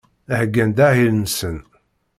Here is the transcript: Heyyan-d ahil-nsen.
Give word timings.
Heyyan-d 0.37 0.77
ahil-nsen. 0.87 1.57